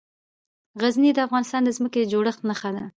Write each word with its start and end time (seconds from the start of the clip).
غزني 0.81 1.11
د 1.13 1.19
افغانستان 1.27 1.61
د 1.65 1.69
ځمکې 1.77 1.99
د 2.03 2.09
جوړښت 2.13 2.41
نښه 2.49 2.69
ده. 2.75 2.83